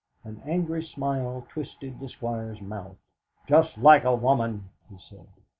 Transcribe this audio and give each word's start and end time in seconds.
An 0.23 0.41
angry 0.47 0.83
smile 0.83 1.45
twisted 1.47 1.99
the 1.99 2.09
Squire's 2.09 2.59
mouth. 2.59 2.97
"Just 3.47 3.77
like 3.77 4.03
a 4.03 4.15
woman!" 4.15 4.69
he 4.89 4.97
said. 4.97 5.27